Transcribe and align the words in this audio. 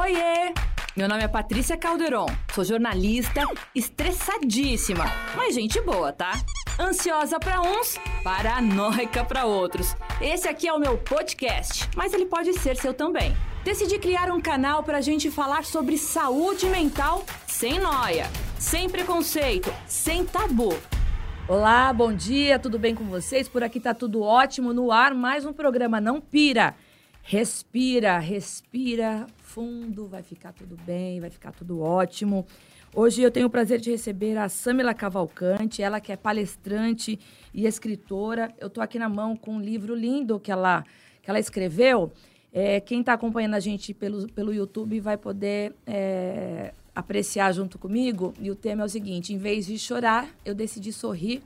Oiê! 0.00 0.54
Meu 0.96 1.06
nome 1.06 1.22
é 1.22 1.28
Patrícia 1.28 1.76
Calderon, 1.76 2.24
sou 2.54 2.64
jornalista, 2.64 3.42
estressadíssima, 3.74 5.04
mas 5.36 5.54
gente 5.54 5.78
boa, 5.82 6.10
tá? 6.10 6.32
Ansiosa 6.80 7.38
para 7.38 7.60
uns, 7.60 7.98
paranoica 8.24 9.22
para 9.22 9.44
outros. 9.44 9.94
Esse 10.18 10.48
aqui 10.48 10.66
é 10.66 10.72
o 10.72 10.78
meu 10.78 10.96
podcast, 10.96 11.90
mas 11.94 12.14
ele 12.14 12.24
pode 12.24 12.54
ser 12.54 12.74
seu 12.76 12.94
também. 12.94 13.36
Decidi 13.64 13.98
criar 13.98 14.30
um 14.30 14.40
canal 14.40 14.82
para 14.82 14.96
a 14.96 15.02
gente 15.02 15.30
falar 15.30 15.62
sobre 15.62 15.98
saúde 15.98 16.64
mental 16.70 17.22
sem 17.46 17.78
noia, 17.78 18.30
sem 18.58 18.88
preconceito, 18.88 19.70
sem 19.86 20.24
tabu. 20.24 20.74
Olá, 21.46 21.92
bom 21.92 22.14
dia, 22.14 22.58
tudo 22.58 22.78
bem 22.78 22.94
com 22.94 23.04
vocês? 23.04 23.46
Por 23.46 23.62
aqui 23.62 23.78
tá 23.78 23.92
tudo 23.92 24.22
ótimo 24.22 24.72
no 24.72 24.90
ar, 24.90 25.12
mais 25.12 25.44
um 25.44 25.52
programa 25.52 26.00
Não 26.00 26.18
Pira. 26.18 26.74
Respira, 27.24 28.18
respira 28.18 29.26
fundo, 29.38 30.08
vai 30.08 30.22
ficar 30.22 30.52
tudo 30.52 30.76
bem, 30.84 31.20
vai 31.20 31.30
ficar 31.30 31.52
tudo 31.52 31.80
ótimo. 31.80 32.44
Hoje 32.94 33.22
eu 33.22 33.30
tenho 33.30 33.46
o 33.46 33.50
prazer 33.50 33.80
de 33.80 33.90
receber 33.90 34.36
a 34.36 34.48
Samila 34.48 34.92
Cavalcante, 34.92 35.82
ela 35.82 36.00
que 36.00 36.10
é 36.10 36.16
palestrante 36.16 37.18
e 37.54 37.64
escritora. 37.64 38.52
Eu 38.60 38.66
estou 38.66 38.82
aqui 38.82 38.98
na 38.98 39.08
mão 39.08 39.36
com 39.36 39.54
um 39.54 39.60
livro 39.60 39.94
lindo 39.94 40.38
que 40.40 40.50
ela, 40.50 40.84
que 41.22 41.30
ela 41.30 41.38
escreveu. 41.38 42.12
É, 42.52 42.80
quem 42.80 43.00
está 43.00 43.14
acompanhando 43.14 43.54
a 43.54 43.60
gente 43.60 43.94
pelo, 43.94 44.26
pelo 44.32 44.52
YouTube 44.52 45.00
vai 45.00 45.16
poder 45.16 45.74
é, 45.86 46.74
apreciar 46.94 47.52
junto 47.52 47.78
comigo. 47.78 48.34
E 48.38 48.50
o 48.50 48.56
tema 48.56 48.82
é 48.82 48.84
o 48.84 48.88
seguinte: 48.88 49.32
em 49.32 49.38
vez 49.38 49.64
de 49.66 49.78
chorar, 49.78 50.28
eu 50.44 50.54
decidi 50.54 50.92
sorrir. 50.92 51.40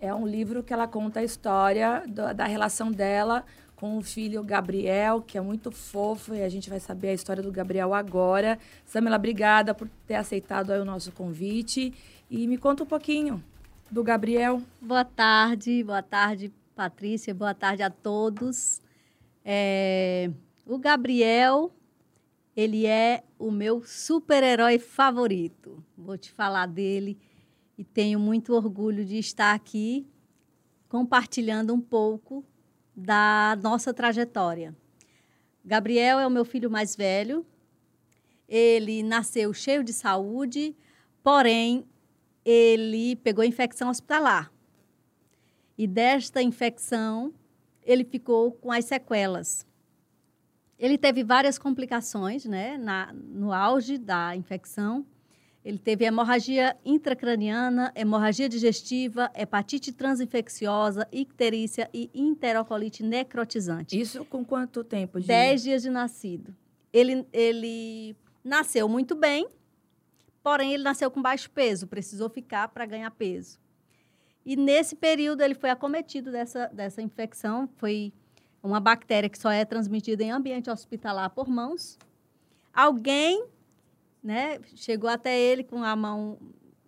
É 0.00 0.14
um 0.14 0.26
livro 0.26 0.62
que 0.62 0.72
ela 0.72 0.86
conta 0.86 1.20
a 1.20 1.24
história 1.24 2.04
da, 2.06 2.32
da 2.32 2.46
relação 2.46 2.90
dela 2.92 3.44
com 3.84 3.98
o 3.98 4.02
filho 4.02 4.42
Gabriel, 4.42 5.20
que 5.20 5.36
é 5.36 5.42
muito 5.42 5.70
fofo, 5.70 6.34
e 6.34 6.42
a 6.42 6.48
gente 6.48 6.70
vai 6.70 6.80
saber 6.80 7.08
a 7.08 7.12
história 7.12 7.42
do 7.42 7.52
Gabriel 7.52 7.92
agora. 7.92 8.58
Samela, 8.86 9.16
obrigada 9.16 9.74
por 9.74 9.90
ter 10.06 10.14
aceitado 10.14 10.70
o 10.70 10.86
nosso 10.86 11.12
convite. 11.12 11.92
E 12.30 12.46
me 12.46 12.56
conta 12.56 12.82
um 12.82 12.86
pouquinho 12.86 13.44
do 13.90 14.02
Gabriel. 14.02 14.62
Boa 14.80 15.04
tarde, 15.04 15.84
boa 15.84 16.02
tarde, 16.02 16.50
Patrícia, 16.74 17.34
boa 17.34 17.52
tarde 17.52 17.82
a 17.82 17.90
todos. 17.90 18.80
É, 19.44 20.30
o 20.64 20.78
Gabriel, 20.78 21.70
ele 22.56 22.86
é 22.86 23.22
o 23.38 23.50
meu 23.50 23.84
super-herói 23.84 24.78
favorito. 24.78 25.84
Vou 25.94 26.16
te 26.16 26.32
falar 26.32 26.64
dele 26.64 27.18
e 27.76 27.84
tenho 27.84 28.18
muito 28.18 28.54
orgulho 28.54 29.04
de 29.04 29.18
estar 29.18 29.52
aqui 29.52 30.06
compartilhando 30.88 31.74
um 31.74 31.80
pouco 31.82 32.42
da 32.94 33.58
nossa 33.62 33.92
trajetória. 33.92 34.74
Gabriel 35.64 36.18
é 36.18 36.26
o 36.26 36.30
meu 36.30 36.44
filho 36.44 36.70
mais 36.70 36.94
velho. 36.94 37.44
Ele 38.48 39.02
nasceu 39.02 39.52
cheio 39.52 39.82
de 39.82 39.92
saúde, 39.92 40.76
porém 41.22 41.86
ele 42.44 43.16
pegou 43.16 43.42
infecção 43.42 43.88
hospitalar. 43.88 44.52
E 45.76 45.86
desta 45.86 46.42
infecção, 46.42 47.32
ele 47.82 48.04
ficou 48.04 48.52
com 48.52 48.70
as 48.70 48.84
sequelas. 48.84 49.66
Ele 50.78 50.98
teve 50.98 51.24
várias 51.24 51.58
complicações, 51.58 52.44
né, 52.44 52.76
na, 52.76 53.12
no 53.12 53.52
auge 53.52 53.96
da 53.96 54.36
infecção. 54.36 55.06
Ele 55.64 55.78
teve 55.78 56.04
hemorragia 56.04 56.76
intracraniana, 56.84 57.90
hemorragia 57.96 58.50
digestiva, 58.50 59.30
hepatite 59.34 59.92
transinfecciosa, 59.92 61.08
icterícia 61.10 61.88
e 61.92 62.10
enterocolite 62.12 63.02
necrotizante. 63.02 63.98
Isso 63.98 64.26
com 64.26 64.44
quanto 64.44 64.84
tempo? 64.84 65.18
De... 65.18 65.26
Dez 65.26 65.62
dias 65.62 65.82
de 65.82 65.88
nascido. 65.88 66.54
Ele, 66.92 67.26
ele 67.32 68.14
nasceu 68.44 68.86
muito 68.86 69.14
bem, 69.14 69.48
porém 70.42 70.74
ele 70.74 70.82
nasceu 70.82 71.10
com 71.10 71.22
baixo 71.22 71.50
peso, 71.50 71.86
precisou 71.86 72.28
ficar 72.28 72.68
para 72.68 72.84
ganhar 72.84 73.10
peso. 73.12 73.58
E 74.44 74.56
nesse 74.56 74.94
período 74.94 75.40
ele 75.40 75.54
foi 75.54 75.70
acometido 75.70 76.30
dessa, 76.30 76.66
dessa 76.66 77.00
infecção, 77.00 77.66
foi 77.78 78.12
uma 78.62 78.80
bactéria 78.80 79.30
que 79.30 79.38
só 79.38 79.50
é 79.50 79.64
transmitida 79.64 80.22
em 80.22 80.30
ambiente 80.30 80.68
hospitalar 80.68 81.30
por 81.30 81.48
mãos. 81.48 81.98
Alguém 82.72 83.46
né? 84.24 84.58
Chegou 84.74 85.10
até 85.10 85.38
ele 85.38 85.62
com 85.62 85.84
a 85.84 85.94
mão 85.94 86.38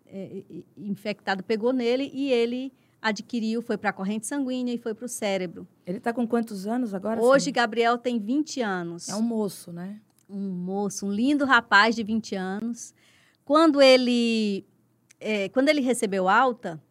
é, 0.07 0.43
infectada, 0.77 1.43
pegou 1.43 1.73
nele 1.73 2.11
e 2.15 2.33
ele 2.33 2.73
adquiriu, 3.01 3.61
foi 3.61 3.77
para 3.77 3.91
a 3.91 3.93
corrente 3.93 4.27
sanguínea 4.27 4.75
e 4.75 4.79
foi 4.79 4.95
para 4.95 5.05
o 5.05 5.09
cérebro. 5.09 5.69
Ele 5.85 5.99
está 5.99 6.13
com 6.13 6.27
quantos 6.27 6.67
anos 6.67 6.95
agora? 6.95 7.21
Hoje? 7.23 7.53
Gabriel 7.53 7.99
tem 7.99 8.19
20 8.19 8.63
anos. 8.63 9.09
É 9.11 9.15
um 9.15 9.23
moço, 9.23 9.71
né? 9.71 10.01
Um 10.29 10.49
moço, 10.49 11.07
um 11.07 11.13
lindo 11.13 11.45
rapaz 11.45 11.95
de 11.95 12.03
20 12.03 12.35
anos. 12.35 12.95
Quando 13.45 13.81
ele, 13.81 14.67
é, 15.21 15.49
quando 15.51 15.69
ele 15.69 15.81
recebeu 15.81 16.29
alta, 16.29 16.83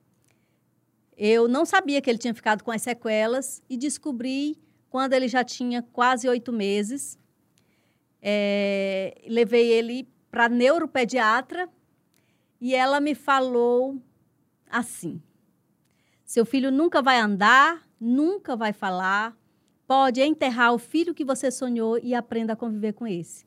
eu 1.17 1.47
não 1.47 1.65
sabia 1.65 2.01
que 2.01 2.09
ele 2.09 2.19
tinha 2.19 2.33
ficado 2.33 2.63
com 2.63 2.71
as 2.71 2.83
sequelas 2.83 3.61
e 3.69 3.75
descobri 3.75 4.57
quando 4.89 5.13
ele 5.13 5.27
já 5.27 5.43
tinha 5.43 5.81
quase 5.81 6.29
oito 6.29 6.53
meses. 6.53 7.17
É, 8.21 9.21
levei 9.27 9.71
ele 9.71 10.07
para 10.35 10.49
neuropediatra 10.49 11.69
e 12.59 12.75
ela 12.75 12.99
me 12.99 13.15
falou 13.15 13.97
assim: 14.69 15.21
seu 16.25 16.45
filho 16.45 16.69
nunca 16.69 17.01
vai 17.01 17.17
andar, 17.17 17.87
nunca 17.97 18.53
vai 18.53 18.73
falar, 18.73 19.33
pode 19.87 20.21
enterrar 20.21 20.73
o 20.73 20.77
filho 20.77 21.13
que 21.13 21.23
você 21.23 21.49
sonhou 21.49 21.97
e 22.03 22.13
aprenda 22.13 22.51
a 22.51 22.55
conviver 22.57 22.91
com 22.91 23.07
esse. 23.07 23.45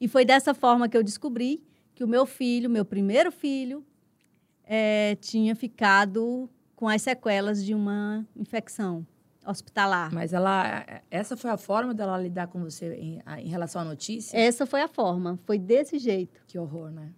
E 0.00 0.08
foi 0.08 0.24
dessa 0.24 0.54
forma 0.54 0.88
que 0.88 0.96
eu 0.96 1.02
descobri 1.02 1.62
que 1.94 2.02
o 2.02 2.08
meu 2.08 2.24
filho, 2.24 2.70
meu 2.70 2.86
primeiro 2.86 3.30
filho, 3.30 3.84
é, 4.64 5.16
tinha 5.16 5.54
ficado 5.54 6.48
com 6.74 6.88
as 6.88 7.02
sequelas 7.02 7.62
de 7.62 7.74
uma 7.74 8.26
infecção 8.34 9.06
hospitalar. 9.46 10.12
Mas 10.12 10.32
ela, 10.32 10.84
essa 11.10 11.36
foi 11.36 11.50
a 11.50 11.56
forma 11.56 11.94
dela 11.94 12.16
lidar 12.18 12.46
com 12.48 12.62
você 12.62 12.94
em, 12.94 13.22
em 13.38 13.48
relação 13.48 13.82
à 13.82 13.84
notícia? 13.84 14.36
Essa 14.36 14.66
foi 14.66 14.82
a 14.82 14.88
forma, 14.88 15.38
foi 15.44 15.58
desse 15.58 15.98
jeito. 15.98 16.42
Que 16.46 16.58
horror, 16.58 16.90
né? 16.90 17.12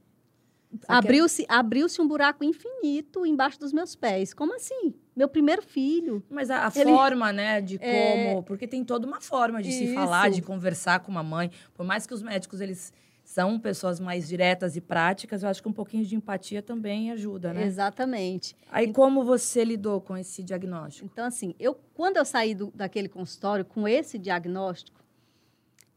Abriu-se 0.88 1.46
abriu 1.48 1.86
um 2.00 2.08
buraco 2.08 2.42
infinito 2.42 3.24
embaixo 3.24 3.60
dos 3.60 3.72
meus 3.72 3.94
pés. 3.94 4.34
Como 4.34 4.54
assim? 4.56 4.94
Meu 5.14 5.28
primeiro 5.28 5.62
filho. 5.62 6.22
Mas 6.28 6.50
a, 6.50 6.66
a 6.66 6.72
ele... 6.74 6.90
forma, 6.90 7.32
né, 7.32 7.60
de 7.60 7.76
é. 7.76 7.78
como... 7.78 8.38
É... 8.38 8.42
Porque 8.42 8.66
tem 8.66 8.84
toda 8.84 9.06
uma 9.06 9.20
forma 9.20 9.62
de 9.62 9.68
Isso. 9.68 9.78
se 9.78 9.94
falar, 9.94 10.30
de 10.30 10.42
conversar 10.42 11.00
com 11.00 11.10
uma 11.10 11.22
mãe. 11.22 11.50
Por 11.74 11.86
mais 11.86 12.06
que 12.06 12.14
os 12.14 12.22
médicos, 12.22 12.60
eles 12.60 12.92
são 13.34 13.58
pessoas 13.58 13.98
mais 13.98 14.28
diretas 14.28 14.76
e 14.76 14.80
práticas, 14.80 15.42
eu 15.42 15.48
acho 15.48 15.60
que 15.60 15.68
um 15.68 15.72
pouquinho 15.72 16.04
de 16.04 16.14
empatia 16.14 16.62
também 16.62 17.10
ajuda, 17.10 17.52
né? 17.52 17.64
Exatamente. 17.64 18.56
Aí 18.70 18.92
como 18.92 19.24
você 19.24 19.64
lidou 19.64 20.00
com 20.00 20.16
esse 20.16 20.40
diagnóstico? 20.40 21.10
Então 21.12 21.26
assim, 21.26 21.52
eu 21.58 21.74
quando 21.94 22.16
eu 22.16 22.24
saí 22.24 22.54
do, 22.54 22.70
daquele 22.72 23.08
consultório 23.08 23.64
com 23.64 23.88
esse 23.88 24.20
diagnóstico, 24.20 25.04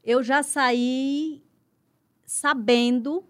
eu 0.03 0.23
já 0.23 0.41
saí 0.41 1.43
sabendo 2.25 3.23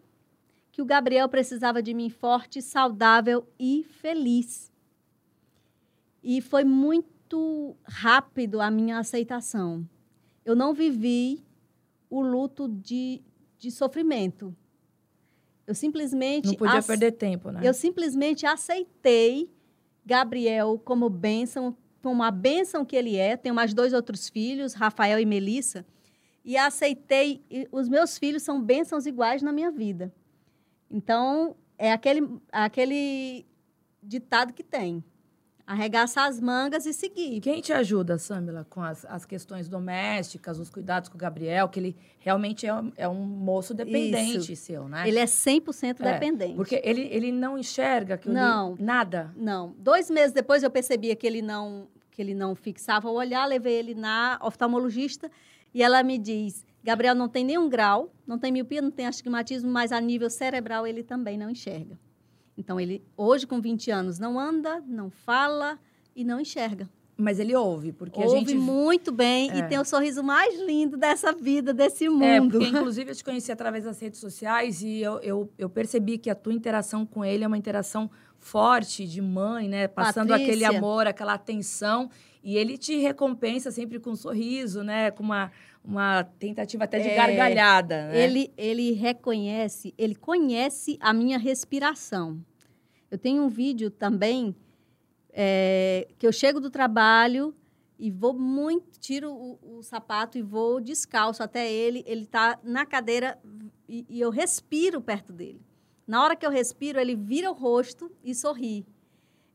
que 0.71 0.81
o 0.81 0.85
Gabriel 0.85 1.27
precisava 1.27 1.83
de 1.83 1.93
mim 1.93 2.09
forte, 2.09 2.61
saudável 2.61 3.45
e 3.59 3.83
feliz. 3.83 4.71
E 6.23 6.39
foi 6.39 6.63
muito 6.63 7.75
rápido 7.83 8.61
a 8.61 8.71
minha 8.71 8.99
aceitação. 8.99 9.85
Eu 10.45 10.55
não 10.55 10.73
vivi 10.73 11.45
o 12.09 12.21
luto 12.21 12.69
de 12.69 13.21
de 13.57 13.71
sofrimento. 13.71 14.55
Eu 15.65 15.75
simplesmente. 15.75 16.47
Não 16.47 16.55
podia 16.55 16.81
perder 16.81 17.11
tempo, 17.13 17.51
né? 17.51 17.61
Eu 17.63 17.73
simplesmente 17.73 18.45
aceitei 18.45 19.51
Gabriel 20.05 20.79
como 20.83 21.09
bênção, 21.09 21.75
como 22.01 22.23
a 22.23 22.31
bênção 22.31 22.85
que 22.85 22.95
ele 22.95 23.17
é. 23.17 23.35
Tenho 23.35 23.53
mais 23.53 23.73
dois 23.73 23.91
outros 23.91 24.29
filhos, 24.29 24.73
Rafael 24.73 25.19
e 25.19 25.25
Melissa. 25.25 25.85
E 26.45 26.55
aceitei. 26.55 27.43
E 27.51 27.67
os 27.71 27.89
meus 27.89 28.17
filhos 28.17 28.43
são 28.43 28.61
bênçãos 28.61 29.05
iguais 29.05 29.41
na 29.41 29.51
minha 29.51 29.69
vida. 29.69 30.13
Então, 30.89 31.55
é 31.77 31.91
aquele, 31.91 32.39
aquele 32.51 33.45
ditado 34.01 34.53
que 34.53 34.63
tem 34.63 35.03
arregaçar 35.67 36.29
as 36.29 36.39
mangas 36.39 36.85
e 36.85 36.93
seguir. 36.93 37.41
Quem 37.41 37.59
te 37.59 37.73
ajuda, 37.73 38.17
Samila, 38.17 38.65
com 38.69 38.81
as, 38.81 39.03
as 39.05 39.25
questões 39.25 39.67
domésticas, 39.67 40.57
os 40.57 40.69
cuidados 40.69 41.09
com 41.09 41.15
o 41.15 41.19
Gabriel, 41.19 41.67
que 41.67 41.77
ele 41.77 41.97
realmente 42.19 42.65
é, 42.65 42.71
é 42.95 43.09
um 43.09 43.25
moço 43.25 43.73
dependente 43.73 44.53
Isso. 44.53 44.63
seu, 44.63 44.87
né? 44.87 45.05
Ele 45.05 45.19
é 45.19 45.25
100% 45.25 45.99
é, 45.99 46.13
dependente. 46.13 46.55
Porque 46.55 46.81
ele, 46.81 47.01
ele 47.11 47.33
não 47.33 47.57
enxerga 47.57 48.17
que 48.17 48.29
não, 48.29 48.75
li, 48.75 48.83
nada? 48.83 49.33
Não. 49.35 49.75
Dois 49.77 50.09
meses 50.09 50.31
depois 50.31 50.63
eu 50.63 50.71
percebia 50.71 51.15
que 51.15 51.27
ele 51.27 51.41
não 51.41 51.89
que 52.09 52.21
ele 52.23 52.33
não 52.33 52.55
fixava 52.55 53.07
o 53.07 53.13
olhar, 53.13 53.45
levei 53.45 53.75
ele 53.75 53.93
na 53.93 54.39
oftalmologista 54.41 55.29
e 55.71 55.83
ela 55.83 56.01
me 56.01 56.17
diz, 56.17 56.65
Gabriel 56.83 57.13
não 57.13 57.29
tem 57.29 57.45
nenhum 57.45 57.69
grau, 57.69 58.11
não 58.25 58.39
tem 58.39 58.51
miopia, 58.51 58.81
não 58.81 58.89
tem 58.89 59.05
astigmatismo, 59.05 59.69
mas 59.69 59.91
a 59.91 60.01
nível 60.01 60.27
cerebral 60.27 60.87
ele 60.87 61.03
também 61.03 61.37
não 61.37 61.47
enxerga. 61.47 61.99
Então, 62.57 62.79
ele, 62.79 63.03
hoje, 63.15 63.45
com 63.45 63.61
20 63.61 63.91
anos, 63.91 64.17
não 64.19 64.39
anda, 64.39 64.81
não 64.87 65.09
fala 65.09 65.77
e 66.15 66.23
não 66.23 66.39
enxerga. 66.39 66.89
Mas 67.19 67.39
ele 67.39 67.55
ouve, 67.55 67.91
porque 67.91 68.19
ouve 68.19 68.35
a 68.35 68.39
gente... 68.39 68.53
muito 68.55 69.11
bem 69.11 69.49
É. 69.51 69.57
e 69.59 69.63
tem 69.67 69.79
o 69.79 69.85
sorriso 69.85 70.23
mais 70.23 70.59
lindo 70.61 70.95
dessa 70.97 71.31
vida, 71.33 71.73
desse 71.73 72.05
É, 72.05 72.09
mundo. 72.09 72.51
porque 72.59 72.67
inclusive 72.67 73.09
eu 73.11 73.15
te 73.15 73.23
conheci 73.23 73.51
através 73.51 73.85
das 73.85 73.99
redes 73.99 74.19
sociais 74.19 74.83
e 74.83 74.99
eu, 75.01 75.19
eu, 75.21 75.51
eu 75.57 75.67
percebi 75.67 76.19
que 76.19 76.29
a 76.29 76.35
tua 76.35 76.53
interação 76.53 77.07
com 77.07 77.25
ele 77.25 77.43
é 77.43 77.47
uma 77.47 77.57
interação 77.57 78.09
forte 78.39 79.07
de 79.07 79.19
mãe, 79.19 79.67
né? 79.67 79.87
Passando 79.87 80.31
aquele 80.31 80.61
Patrícia. 80.61 80.77
amor, 80.77 81.07
aquela 81.07 81.33
atenção. 81.33 82.07
E 82.47 82.55
ele 82.55 82.77
te 82.77 82.95
recompensa 82.95 83.71
sempre 83.71 83.99
com 83.99 84.11
um 84.11 84.15
sorriso, 84.15 84.81
né? 84.81 85.11
Com 85.11 85.21
uma, 85.21 85.51
uma 85.83 86.23
tentativa 86.23 86.85
até 86.85 86.97
de 86.97 87.09
É, 87.09 87.15
gargalhada, 87.17 88.07
né? 88.07 88.23
Ele, 88.23 88.53
ele 88.55 88.93
reconhece, 88.93 89.93
ele 89.97 90.15
conhece 90.15 90.97
a 91.01 91.11
minha 91.11 91.37
respiração. 91.37 92.41
Eu 93.11 93.17
tenho 93.17 93.43
um 93.43 93.49
vídeo 93.49 93.91
também 93.91 94.55
é, 95.33 96.07
que 96.17 96.25
eu 96.25 96.31
chego 96.31 96.61
do 96.61 96.69
trabalho 96.69 97.53
e 97.99 98.09
vou 98.09 98.33
muito, 98.33 98.97
tiro 98.97 99.29
o, 99.29 99.79
o 99.79 99.83
sapato 99.83 100.37
e 100.37 100.41
vou 100.41 100.79
descalço 100.79 101.43
até 101.43 101.69
ele. 101.69 102.01
Ele 102.07 102.23
está 102.23 102.57
na 102.63 102.85
cadeira 102.85 103.37
e, 103.89 104.05
e 104.07 104.21
eu 104.21 104.29
respiro 104.29 105.01
perto 105.01 105.33
dele. 105.33 105.59
Na 106.07 106.23
hora 106.23 106.33
que 106.33 106.45
eu 106.45 106.49
respiro, 106.49 106.97
ele 106.97 107.13
vira 107.13 107.51
o 107.51 107.53
rosto 107.53 108.09
e 108.23 108.33
sorri. 108.33 108.85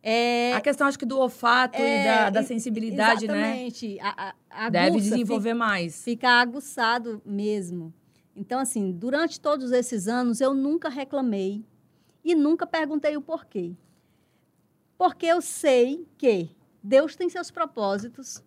É, 0.02 0.52
A 0.54 0.60
questão, 0.60 0.86
acho 0.88 0.98
que, 0.98 1.06
do 1.06 1.16
olfato 1.18 1.78
e 1.78 1.82
É, 1.82 2.04
da, 2.04 2.30
da 2.30 2.40
e- 2.40 2.44
sensibilidade, 2.44 3.28
né? 3.28 3.66
exatamente. 3.66 3.98
A, 4.00 4.34
a, 4.50 4.68
Deve 4.70 4.98
desenvolver 5.00 5.54
mais. 5.54 6.02
fica 6.02 6.28
aguçado 6.40 7.22
mesmo. 7.24 7.94
Então, 8.34 8.58
assim, 8.58 8.90
durante 8.90 9.38
todos 9.40 9.70
esses 9.72 10.08
anos, 10.08 10.40
eu 10.40 10.54
nunca 10.54 10.88
reclamei 10.88 11.64
e 12.24 12.34
nunca 12.34 12.66
perguntei 12.66 13.16
o 13.16 13.20
porquê. 13.22 13.76
Porque 14.98 15.26
eu 15.26 15.40
sei 15.40 16.06
que 16.18 16.50
Deus 16.82 17.14
tem 17.14 17.28
seus 17.28 17.50
propósitos, 17.50 18.42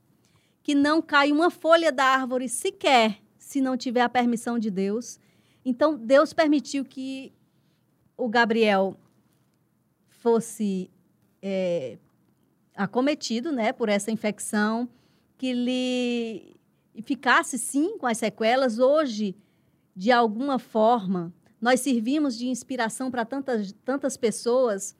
que 0.63 0.75
não 0.75 1.01
cai 1.01 1.31
uma 1.31 1.49
folha 1.49 1.91
da 1.91 2.03
árvore 2.03 2.49
sequer 2.49 3.21
se 3.37 3.61
não 3.61 3.77
tiver 3.77 4.01
a 4.01 4.09
permissão 4.09 4.57
de 4.59 4.69
Deus. 4.71 5.19
Então, 5.63 5.95
Deus 5.95 6.33
permitiu 6.33 6.83
que 6.83 7.31
o 8.17 8.27
Gabriel 8.27 8.97
fosse 10.09 10.89
é, 11.41 11.97
acometido 12.75 13.51
né, 13.51 13.71
por 13.71 13.89
essa 13.89 14.11
infecção, 14.11 14.89
que 15.37 15.47
ele 15.47 16.55
ficasse 17.03 17.57
sim 17.57 17.97
com 17.97 18.07
as 18.07 18.17
sequelas. 18.17 18.79
Hoje, 18.79 19.35
de 19.95 20.11
alguma 20.11 20.59
forma, 20.59 21.33
nós 21.59 21.79
servimos 21.79 22.37
de 22.37 22.47
inspiração 22.47 23.09
para 23.09 23.25
tantas, 23.25 23.73
tantas 23.83 24.17
pessoas. 24.17 24.95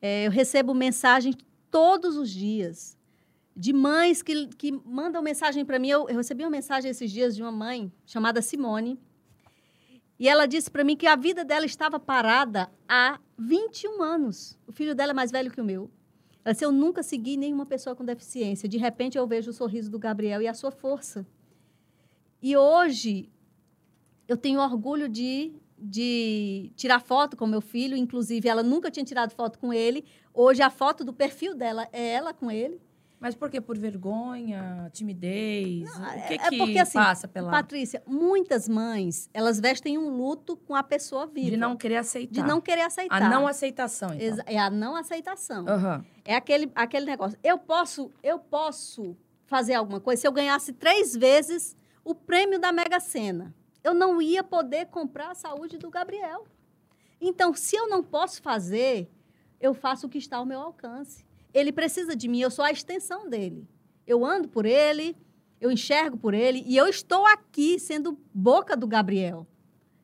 É, 0.00 0.26
eu 0.26 0.30
recebo 0.30 0.74
mensagem 0.74 1.34
todos 1.70 2.16
os 2.16 2.30
dias 2.30 2.96
de 3.54 3.72
mães 3.72 4.22
que, 4.22 4.48
que 4.48 4.72
mandam 4.84 5.22
mensagem 5.22 5.64
para 5.64 5.78
mim. 5.78 5.88
Eu, 5.88 6.08
eu 6.08 6.16
recebi 6.16 6.42
uma 6.42 6.50
mensagem 6.50 6.90
esses 6.90 7.10
dias 7.10 7.36
de 7.36 7.42
uma 7.42 7.52
mãe 7.52 7.92
chamada 8.06 8.42
Simone. 8.42 8.98
E 10.18 10.28
ela 10.28 10.46
disse 10.46 10.70
para 10.70 10.84
mim 10.84 10.96
que 10.96 11.06
a 11.06 11.16
vida 11.16 11.44
dela 11.44 11.66
estava 11.66 11.98
parada 11.98 12.70
há 12.88 13.18
21 13.46 14.02
anos. 14.02 14.58
O 14.66 14.72
filho 14.72 14.94
dela 14.94 15.12
é 15.12 15.14
mais 15.14 15.30
velho 15.30 15.50
que 15.50 15.60
o 15.60 15.64
meu. 15.64 15.90
Ela 16.44 16.52
disse, 16.52 16.64
eu 16.64 16.72
nunca 16.72 17.02
segui 17.02 17.36
nenhuma 17.36 17.66
pessoa 17.66 17.94
com 17.94 18.04
deficiência. 18.04 18.68
De 18.68 18.76
repente, 18.76 19.16
eu 19.16 19.26
vejo 19.26 19.50
o 19.50 19.54
sorriso 19.54 19.90
do 19.90 19.98
Gabriel 19.98 20.42
e 20.42 20.48
a 20.48 20.54
sua 20.54 20.70
força. 20.70 21.26
E 22.42 22.56
hoje, 22.56 23.30
eu 24.26 24.36
tenho 24.36 24.60
orgulho 24.60 25.08
de, 25.08 25.52
de 25.78 26.72
tirar 26.74 27.00
foto 27.00 27.36
com 27.36 27.46
meu 27.46 27.60
filho. 27.60 27.96
Inclusive, 27.96 28.48
ela 28.48 28.62
nunca 28.62 28.90
tinha 28.90 29.04
tirado 29.04 29.30
foto 29.30 29.58
com 29.58 29.72
ele. 29.72 30.04
Hoje, 30.34 30.62
a 30.62 30.70
foto 30.70 31.04
do 31.04 31.12
perfil 31.12 31.54
dela 31.54 31.88
é 31.92 32.08
ela 32.12 32.34
com 32.34 32.50
ele. 32.50 32.80
Mas 33.22 33.36
por 33.36 33.48
quê? 33.48 33.60
Por 33.60 33.78
vergonha, 33.78 34.90
timidez? 34.92 35.88
o 35.88 36.26
que, 36.26 36.34
é 36.34 36.38
que 36.38 36.58
porque, 36.58 36.78
assim, 36.80 36.98
passa 36.98 37.28
pela... 37.28 37.52
Patrícia, 37.52 38.02
muitas 38.04 38.68
mães, 38.68 39.30
elas 39.32 39.60
vestem 39.60 39.96
um 39.96 40.08
luto 40.08 40.56
com 40.56 40.74
a 40.74 40.82
pessoa 40.82 41.24
viva. 41.24 41.50
De 41.50 41.56
não 41.56 41.76
querer 41.76 41.98
aceitar. 41.98 42.32
de 42.32 42.42
não 42.42 42.60
querer 42.60 42.82
aceitar. 42.82 43.22
A 43.22 43.28
não 43.28 43.46
aceitação, 43.46 44.12
então. 44.12 44.44
É 44.44 44.58
a 44.58 44.68
não 44.68 44.96
aceitação. 44.96 45.68
Aham. 45.68 46.04
É 46.24 46.34
aquele, 46.34 46.72
aquele 46.74 47.06
negócio. 47.06 47.38
Eu 47.44 47.58
posso, 47.58 48.10
eu 48.24 48.40
posso 48.40 49.16
fazer 49.46 49.74
alguma 49.74 50.00
coisa 50.00 50.22
se 50.22 50.26
eu 50.26 50.32
ganhasse 50.32 50.72
três 50.72 51.14
vezes 51.14 51.76
o 52.04 52.16
prêmio 52.16 52.58
da 52.58 52.72
Mega 52.72 52.98
Sena. 52.98 53.54
Eu 53.84 53.94
não 53.94 54.20
ia 54.20 54.42
poder 54.42 54.86
comprar 54.86 55.30
a 55.30 55.34
saúde 55.36 55.78
do 55.78 55.90
Gabriel. 55.90 56.44
Então, 57.20 57.54
se 57.54 57.76
eu 57.76 57.88
não 57.88 58.02
posso 58.02 58.42
fazer, 58.42 59.08
eu 59.60 59.72
faço 59.72 60.08
o 60.08 60.10
que 60.10 60.18
está 60.18 60.38
ao 60.38 60.44
meu 60.44 60.58
alcance. 60.58 61.24
Ele 61.52 61.72
precisa 61.72 62.16
de 62.16 62.28
mim, 62.28 62.40
eu 62.40 62.50
sou 62.50 62.64
a 62.64 62.70
extensão 62.70 63.28
dele. 63.28 63.68
Eu 64.06 64.24
ando 64.24 64.48
por 64.48 64.66
ele, 64.66 65.16
eu 65.60 65.70
enxergo 65.70 66.16
por 66.16 66.34
ele 66.34 66.62
e 66.66 66.76
eu 66.76 66.88
estou 66.88 67.24
aqui 67.26 67.78
sendo 67.78 68.18
boca 68.34 68.76
do 68.76 68.86
Gabriel. 68.86 69.46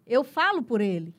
Eu 0.06 0.22
falo 0.24 0.62
por 0.62 0.80
ele. 0.80 1.14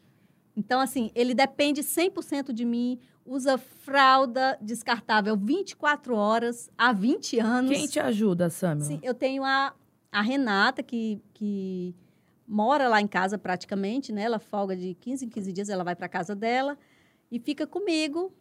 Então, 0.55 0.79
assim, 0.79 1.11
ele 1.15 1.33
depende 1.33 1.81
100% 1.81 2.51
de 2.51 2.65
mim, 2.65 2.99
usa 3.25 3.57
fralda 3.57 4.57
descartável 4.61 5.37
24 5.37 6.15
horas 6.15 6.69
há 6.77 6.91
20 6.91 7.39
anos. 7.39 7.71
Quem 7.71 7.87
te 7.87 7.99
ajuda, 7.99 8.49
Samila? 8.49 8.85
Sim, 8.87 8.99
eu 9.03 9.13
tenho 9.13 9.43
a, 9.43 9.73
a 10.11 10.21
Renata, 10.21 10.81
que, 10.81 11.21
que 11.33 11.95
mora 12.47 12.89
lá 12.89 12.99
em 12.99 13.07
casa 13.07 13.37
praticamente, 13.37 14.11
né? 14.11 14.23
Ela 14.23 14.39
folga 14.39 14.75
de 14.75 14.95
15 14.95 15.25
em 15.25 15.29
15 15.29 15.53
dias, 15.53 15.69
ela 15.69 15.83
vai 15.83 15.95
para 15.95 16.09
casa 16.09 16.35
dela 16.35 16.77
e 17.31 17.39
fica 17.39 17.67
comigo, 17.67 18.33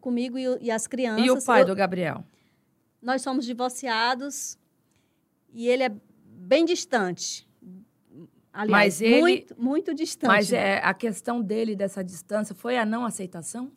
comigo 0.00 0.38
e, 0.38 0.44
e 0.62 0.70
as 0.70 0.86
crianças. 0.86 1.26
E 1.26 1.30
o 1.30 1.42
pai 1.42 1.62
Eu- 1.62 1.66
do 1.66 1.74
Gabriel? 1.74 2.24
Nós 3.00 3.20
somos 3.22 3.44
divorciados 3.44 4.58
e 5.52 5.68
ele 5.68 5.82
é 5.82 5.92
bem 6.26 6.64
distante. 6.64 7.46
Aliás, 8.52 8.70
Mas 8.70 9.00
ele- 9.02 9.20
muito, 9.20 9.60
muito 9.60 9.94
distante. 9.94 10.28
Mas 10.28 10.52
é, 10.52 10.78
a 10.78 10.94
questão 10.94 11.42
dele, 11.42 11.74
dessa 11.74 12.02
distância, 12.04 12.54
foi 12.54 12.78
a 12.78 12.86
não 12.86 13.04
aceitação? 13.04 13.70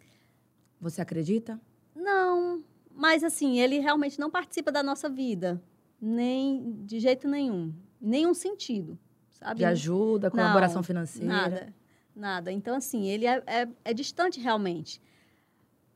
Você 0.80 1.01
acredita? 1.01 1.60
Não, 1.95 2.63
mas 2.94 3.24
assim, 3.24 3.60
ele 3.60 3.80
realmente 3.80 4.19
não 4.19 4.30
participa 4.30 4.72
da 4.72 4.84
nossa 4.84 5.10
vida. 5.10 5.62
Nem 6.00 6.74
de 6.86 7.00
jeito 7.00 7.28
nenhum. 7.28 7.74
Nenhum 8.00 8.34
sentido. 8.36 8.98
Sabe? 9.31 9.57
De 9.57 9.66
ajuda, 9.66 10.28
Não, 10.28 10.31
colaboração 10.36 10.84
financeira? 10.84 11.28
Nada, 11.28 11.74
nada. 12.16 12.51
Então, 12.51 12.75
assim, 12.75 13.07
ele 13.07 13.25
é, 13.25 13.42
é- 13.48 13.68
é 13.84 13.94
distante 13.94 14.39
realmente. 14.39 15.01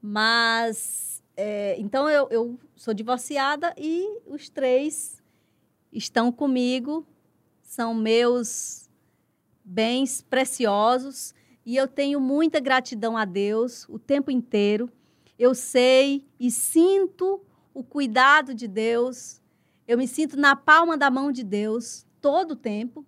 Mas, 0.02 1.22
é, 1.38 1.76
então 1.80 2.10
eu, 2.10 2.28
eu 2.32 2.60
sou 2.76 2.94
divorciada 2.94 3.74
e 3.78 4.20
os 4.26 4.50
três 4.50 5.22
estão 5.94 6.32
comigo, 6.32 7.06
são 7.62 7.94
meus 7.94 8.90
bens 9.64 10.24
preciosos 10.24 11.36
e 11.66 11.76
eu 11.76 11.88
tenho 11.88 12.20
muita 12.20 12.60
gratidão 12.60 13.16
a 13.16 13.26
Deus 13.26 13.88
o 13.88 14.00
tempo 14.00 14.32
inteiro. 14.32 14.92
Eu 15.38 15.54
sei 15.54 16.26
e 16.40 16.50
sinto 16.50 17.42
o 17.74 17.84
cuidado 17.84 18.54
de 18.54 18.68
Deus. 18.68 19.42
Eu 19.88 19.98
me 19.98 20.08
sinto 20.08 20.38
na 20.38 20.56
palma 20.56 20.98
da 20.98 21.12
mão 21.12 21.32
de 21.32 21.44
Deus 21.44 22.06
todo 22.20 22.52
o 22.52 22.56
tempo. 22.56 23.06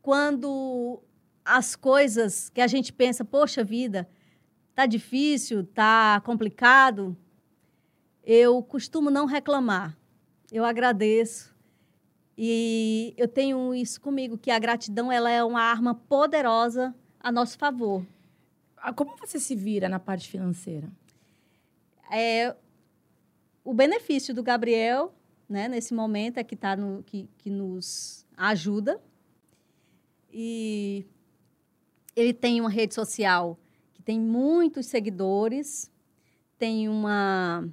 Quando 0.00 1.02
as 1.44 1.76
coisas 1.76 2.48
que 2.50 2.60
a 2.60 2.66
gente 2.66 2.92
pensa, 2.92 3.24
poxa 3.24 3.62
vida, 3.62 4.08
tá 4.76 4.84
difícil, 4.84 5.64
tá 5.64 6.20
complicado, 6.20 7.16
eu 8.22 8.62
costumo 8.62 9.10
não 9.10 9.24
reclamar. 9.24 9.96
Eu 10.52 10.66
agradeço. 10.66 11.56
E 12.36 13.14
eu 13.16 13.26
tenho 13.26 13.74
isso 13.74 13.98
comigo, 13.98 14.36
que 14.36 14.50
a 14.50 14.58
gratidão 14.58 15.10
ela 15.10 15.30
é 15.30 15.42
uma 15.42 15.62
arma 15.62 15.94
poderosa 15.94 16.94
a 17.18 17.32
nosso 17.32 17.56
favor. 17.56 18.04
Ah, 18.76 18.92
Como 18.92 19.16
você 19.16 19.40
se 19.40 19.56
vira 19.56 19.88
na 19.88 19.98
parte 19.98 20.28
financeira? 20.28 20.90
É, 22.12 22.54
o 23.64 23.72
benefício 23.72 24.34
do 24.34 24.42
Gabriel, 24.42 25.14
né, 25.48 25.68
nesse 25.68 25.94
momento, 25.94 26.36
é 26.36 26.44
que, 26.44 26.54
tá 26.54 26.76
no, 26.76 27.02
que, 27.02 27.30
que 27.38 27.48
nos 27.48 28.26
ajuda. 28.36 29.00
E 30.30 31.06
ele 32.14 32.34
tem 32.34 32.60
uma 32.60 32.68
rede 32.68 32.94
social 32.94 33.58
tem 34.06 34.20
muitos 34.20 34.86
seguidores, 34.86 35.90
tem 36.56 36.88
uma. 36.88 37.68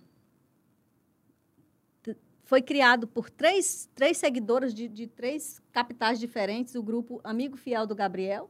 Foi 2.44 2.60
criado 2.60 3.08
por 3.08 3.30
três, 3.30 3.88
três 3.94 4.18
seguidoras 4.18 4.74
de, 4.74 4.88
de 4.88 5.06
três 5.06 5.62
capitais 5.72 6.20
diferentes, 6.20 6.74
o 6.74 6.82
grupo 6.82 7.22
Amigo 7.24 7.56
Fiel 7.56 7.86
do 7.86 7.94
Gabriel. 7.96 8.50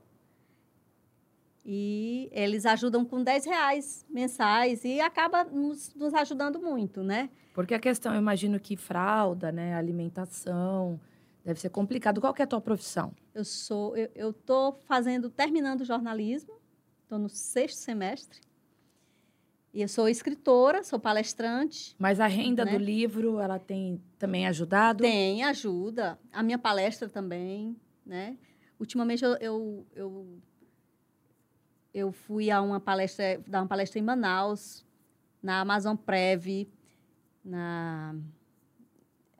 E 1.65 2.29
eles 2.31 2.65
ajudam 2.65 3.05
com 3.05 3.21
10 3.21 3.45
reais 3.45 4.05
mensais 4.09 4.83
e 4.83 4.99
acaba 4.99 5.43
nos, 5.43 5.93
nos 5.93 6.13
ajudando 6.13 6.59
muito, 6.59 7.03
né? 7.03 7.29
Porque 7.53 7.73
a 7.73 7.79
questão, 7.79 8.13
eu 8.13 8.19
imagino 8.19 8.59
que 8.59 8.75
fralda, 8.75 9.51
né, 9.51 9.75
alimentação, 9.75 10.99
deve 11.43 11.59
ser 11.59 11.69
complicado. 11.69 12.19
Qual 12.19 12.33
que 12.33 12.41
é 12.41 12.45
a 12.45 12.47
tua 12.47 12.59
profissão? 12.59 13.13
Eu 13.33 13.45
sou, 13.45 13.95
eu, 13.95 14.09
eu 14.15 14.33
tô 14.33 14.73
fazendo, 14.85 15.29
terminando 15.29 15.85
jornalismo, 15.85 16.62
estou 17.13 17.19
no 17.19 17.29
sexto 17.29 17.77
semestre. 17.77 18.39
E 19.73 19.81
eu 19.81 19.87
sou 19.87 20.07
escritora, 20.07 20.83
sou 20.83 20.99
palestrante. 20.99 21.95
Mas 21.97 22.19
a 22.19 22.27
renda 22.27 22.63
Né? 22.65 22.71
do 22.71 22.77
livro, 22.77 23.39
ela 23.39 23.57
tem 23.59 24.01
também 24.19 24.45
ajudado? 24.47 25.01
Tem 25.03 25.43
ajuda. 25.43 26.19
A 26.31 26.43
minha 26.43 26.57
palestra 26.59 27.09
também, 27.09 27.75
né? 28.05 28.37
Ultimamente 28.79 29.23
eu, 29.23 29.31
eu, 29.37 29.87
eu, 29.95 30.37
eu 31.93 32.11
fui 32.11 32.51
a 32.51 32.61
uma 32.61 32.79
palestra, 32.79 33.41
dar 33.47 33.61
uma 33.61 33.67
palestra 33.67 33.97
em 33.99 34.03
Manaus, 34.03 34.85
na 35.41 35.59
Amazon 35.61 35.95
Prev, 35.95 36.67
na, 37.43 38.15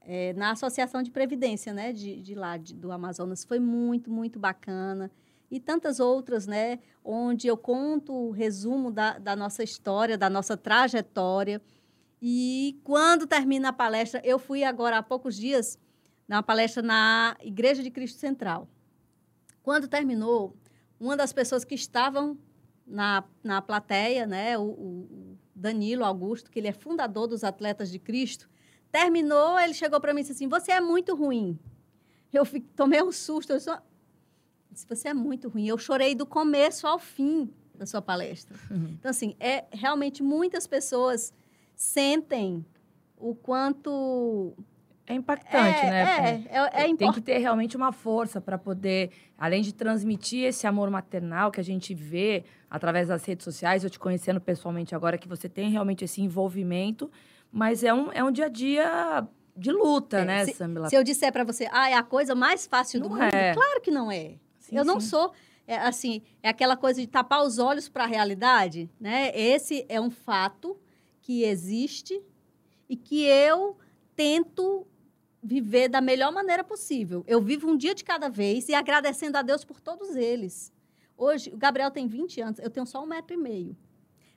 é, 0.02 0.34
na 0.34 0.52
Associação 0.52 1.04
de 1.04 1.12
Previdência, 1.12 1.72
né? 1.74 1.94
De, 1.94 2.20
de 2.22 2.34
lá, 2.34 2.58
de- 2.58 2.74
do 2.74 2.92
Amazonas. 2.92 3.44
Foi 3.44 3.60
muito, 3.60 4.10
muito 4.12 4.40
bacana. 4.40 5.12
E 5.54 5.60
tantas 5.60 6.00
outras, 6.00 6.48
né? 6.48 6.80
Onde 7.04 7.48
eu 7.48 7.56
conto 7.56 8.12
o 8.12 8.32
resumo 8.32 8.90
da, 8.92 9.20
da 9.20 9.36
nossa 9.36 9.64
história, 9.64 10.18
da 10.18 10.30
nossa 10.30 10.58
trajetória. 10.58 11.62
E 12.20 12.80
quando 12.84 13.28
termina 13.28 13.70
a 13.70 13.74
palestra, 13.74 14.20
eu 14.24 14.40
fui 14.40 14.64
agora 14.64 14.98
há 14.98 15.04
poucos 15.04 15.36
dias 15.36 15.78
na 16.28 16.42
palestra 16.42 16.82
na 16.82 17.38
Igreja 17.42 17.84
de 17.84 17.92
Cristo 17.92 18.18
Central. 18.20 18.68
Quando 19.62 19.88
terminou, 19.88 20.56
uma 21.00 21.16
das 21.16 21.32
pessoas 21.32 21.64
que 21.64 21.76
estavam 21.76 22.36
na, 22.88 23.24
na 23.44 23.62
plateia, 23.62 24.26
né, 24.26 24.58
o, 24.58 24.64
o- 24.64 25.38
Danilo 25.56 26.04
Augusto, 26.04 26.50
que 26.50 26.58
ele 26.60 26.68
é 26.68 26.74
fundador 26.74 27.28
dos 27.28 27.44
Atletas 27.44 27.92
de 27.92 28.00
Cristo, 28.00 28.50
terminou, 28.92 29.60
ele 29.60 29.74
chegou 29.76 30.02
para 30.02 30.14
mim 30.14 30.22
e 30.22 30.24
disse 30.24 30.34
assim: 30.34 30.48
Você 30.48 30.72
é 30.72 30.82
muito 30.82 31.16
ruim. 31.16 31.60
Eu 32.34 32.44
tomei 32.76 33.04
um 33.04 33.12
susto. 33.12 33.54
Eu 33.54 33.60
só... 33.60 33.80
disse: 34.74 34.86
Você 34.88 35.10
é 35.10 35.14
muito 35.14 35.50
ruim. 35.50 35.68
Eu 35.68 35.78
chorei 35.78 36.14
do 36.16 36.26
começo 36.26 36.86
ao 36.86 37.00
fim 37.00 37.50
da 37.76 37.86
sua 37.86 38.02
palestra. 38.02 38.56
Então, 38.72 39.10
assim, 39.10 39.36
é 39.40 39.66
realmente 39.72 40.22
muitas 40.22 40.68
sentem 41.76 42.66
o 43.18 43.34
quanto 43.34 44.54
É 45.06 45.14
impactante, 45.14 45.80
é, 45.80 45.90
né? 45.90 46.46
É, 46.50 46.58
é, 46.58 46.60
é 46.60 46.70
Tem 46.70 46.92
importante. 46.92 47.16
que 47.16 47.22
ter 47.22 47.38
realmente 47.40 47.76
uma 47.76 47.92
força 47.92 48.40
para 48.40 48.58
poder, 48.58 49.12
além 49.38 49.62
de 49.62 49.74
transmitir 49.74 50.46
esse 50.46 50.68
amor 50.68 50.90
maternal 50.90 51.52
que 51.52 51.60
a 51.60 51.64
gente 51.64 51.94
vê 51.94 52.44
através 52.70 53.08
das 53.08 53.24
redes 53.26 53.44
sociais, 53.44 53.84
eu 53.84 53.90
te 53.90 54.00
conhecendo 54.00 54.40
pessoalmente 54.40 54.96
agora, 54.96 55.18
que 55.18 55.28
você 55.28 55.50
tem 55.50 55.70
realmente 55.72 56.04
esse 56.06 56.22
envolvimento, 56.22 57.10
mas 57.52 57.84
é 57.84 57.94
um, 57.94 58.12
é 58.12 58.24
um 58.24 58.32
dia 58.32 58.46
a 58.46 58.50
dia 58.50 59.28
de 59.56 59.72
luta, 59.72 60.20
É, 60.20 60.26
né, 60.26 60.46
Samila? 60.48 60.90
Se 60.90 60.96
eu 60.96 61.04
disser 61.04 61.32
para 61.32 61.44
você, 61.44 61.68
ah, 61.72 61.90
é 61.90 61.94
a 61.94 62.04
coisa 62.04 62.34
mais 62.34 62.66
fácil 62.66 63.00
do 63.00 63.10
Não 63.10 63.16
mundo, 63.16 63.34
é. 63.36 63.54
claro 63.54 63.82
que 63.82 63.92
não 63.92 64.12
é. 64.12 64.36
Sim, 64.64 64.78
eu 64.78 64.86
não 64.86 65.00
sim. 65.00 65.08
sou, 65.08 65.34
é, 65.68 65.78
assim, 65.78 66.22
é 66.42 66.50
aquela 66.50 66.78
coisa 66.78 67.02
de 67.02 67.08
tapar 67.08 67.44
os 67.44 67.60
olhos 67.60 67.90
para 67.90 68.06
a 68.06 68.08
realidade, 68.08 68.90
né? 69.00 69.32
Esse 69.38 69.86
é 69.90 70.00
um 70.00 70.10
fato 70.10 70.78
que 71.22 71.44
existe 71.44 72.22
e 72.90 72.96
que 72.96 73.24
eu 73.24 73.78
tento 74.16 74.88
viver 75.42 75.90
da 75.90 76.00
melhor 76.00 76.32
maneira 76.32 76.64
possível. 76.64 77.24
Eu 77.28 77.42
vivo 77.42 77.70
um 77.70 77.76
dia 77.76 77.94
de 77.94 78.04
cada 78.04 78.30
vez 78.30 78.70
e 78.70 78.74
agradecendo 78.74 79.38
a 79.38 79.42
Deus 79.42 79.66
por 79.66 79.82
todos 79.82 80.16
eles. 80.16 80.72
Hoje, 81.18 81.52
o 81.54 81.58
Gabriel 81.58 81.92
tem 81.92 82.08
20 82.08 82.42
anos, 82.42 82.60
eu 82.60 82.70
tenho 82.70 82.86
só 82.86 83.04
um 83.04 83.06
metro 83.06 83.34
e 83.34 83.38
meio. 83.38 83.76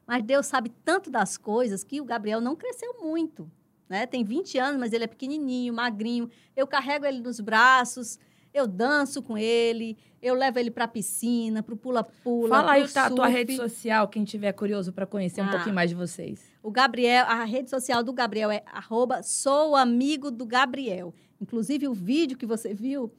Mas 0.04 0.24
Deus 0.24 0.46
sabe 0.46 0.72
tanto 0.84 1.08
das 1.10 1.36
coisas 1.36 1.84
que 1.84 2.00
o 2.00 2.04
Gabriel 2.04 2.40
não 2.40 2.56
cresceu 2.56 2.96
muito. 3.00 3.50
Né? 3.88 4.06
Tem 4.06 4.24
20 4.24 4.58
anos, 4.58 4.80
mas 4.80 4.92
ele 4.92 5.04
é 5.04 5.06
pequenininho, 5.06 5.72
magrinho. 5.72 6.28
Eu 6.56 6.66
carrego 6.66 7.06
ele 7.06 7.20
nos 7.20 7.38
braços, 7.38 8.18
eu 8.56 8.66
danço 8.66 9.22
com 9.22 9.36
ele, 9.36 9.96
eu 10.22 10.34
levo 10.34 10.58
ele 10.58 10.70
para 10.70 10.84
a 10.84 10.88
piscina, 10.88 11.62
para 11.62 11.74
o 11.74 11.76
pula-pula. 11.76 12.48
Fala 12.48 12.72
aí 12.72 12.88
tá, 12.88 13.06
a 13.06 13.10
tua 13.10 13.28
rede 13.28 13.54
social, 13.54 14.08
quem 14.08 14.24
tiver 14.24 14.52
curioso 14.52 14.92
para 14.92 15.04
conhecer 15.06 15.42
um 15.42 15.44
Ah. 15.46 15.50
pouquinho 15.50 15.74
mais 15.74 15.90
de 15.90 15.96
vocês. 15.96 16.40
O 16.62 16.70
Gabriel, 16.70 17.26
a 17.26 17.44
rede 17.44 17.68
social 17.70 18.02
do 18.02 18.12
Gabriel 18.12 18.50
é 18.50 18.62
arroba 18.72 19.22
sou 19.22 19.76
amigo 19.76 20.30
do 20.30 20.46
Gabriel. 20.46 21.14
Inclusive, 21.40 21.86
o 21.86 21.92
vídeo 21.92 22.36
que 22.38 22.46
você 22.46 22.72
viu, 22.72 23.12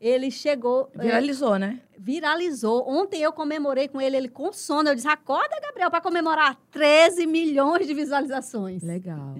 ele 0.00 0.30
chegou, 0.30 0.88
é, 0.94 1.02
Viralizou, 1.02 1.58
né? 1.58 1.80
viralizou. 1.98 2.88
Ontem 2.88 3.20
eu 3.20 3.32
comemorei 3.32 3.88
com 3.88 4.00
ele, 4.00 4.16
ele 4.16 4.28
com 4.28 4.52
sono. 4.52 4.88
Eu 4.88 4.94
disse, 4.94 5.08
acorda, 5.08 5.58
Gabriel, 5.60 5.90
para 5.90 6.00
comemorar 6.00 6.56
13 6.70 7.26
milhões 7.26 7.86
de 7.86 7.94
visualizações. 7.94 8.82
Legal. 8.82 9.34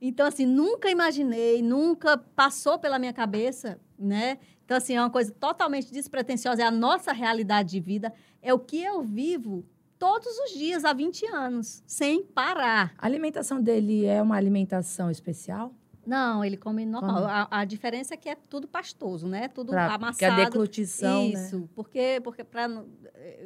Então, 0.00 0.26
assim, 0.26 0.44
nunca 0.44 0.90
imaginei, 0.90 1.62
nunca 1.62 2.18
passou 2.18 2.78
pela 2.78 2.98
minha 2.98 3.12
cabeça, 3.12 3.80
né? 3.98 4.38
Então, 4.72 4.78
assim, 4.78 4.96
é 4.96 5.00
uma 5.02 5.10
coisa 5.10 5.30
totalmente 5.30 5.92
despretensiosa, 5.92 6.62
é 6.62 6.64
a 6.64 6.70
nossa 6.70 7.12
realidade 7.12 7.72
de 7.72 7.78
vida, 7.80 8.10
é 8.40 8.54
o 8.54 8.58
que 8.58 8.82
eu 8.82 9.02
vivo 9.02 9.66
todos 9.98 10.26
os 10.26 10.52
dias 10.52 10.82
há 10.86 10.94
20 10.94 11.26
anos, 11.26 11.82
sem 11.86 12.22
parar. 12.24 12.94
A 12.96 13.04
alimentação 13.04 13.60
dele 13.60 14.06
é 14.06 14.22
uma 14.22 14.34
alimentação 14.34 15.10
especial? 15.10 15.74
Não, 16.06 16.42
ele 16.42 16.56
come 16.56 16.86
normal. 16.86 17.26
A, 17.26 17.48
a 17.50 17.64
diferença 17.66 18.14
é 18.14 18.16
que 18.16 18.30
é 18.30 18.34
tudo 18.34 18.66
pastoso, 18.66 19.28
né? 19.28 19.46
Tudo 19.46 19.72
Pra, 19.72 19.98
porque 19.98 20.24
a 20.24 20.28
amassado. 20.28 20.50
deglutição, 20.50 21.28
né? 21.28 21.34
Isso, 21.34 21.68
porque, 21.74 22.18
porque 22.24 22.42
pra, 22.42 22.66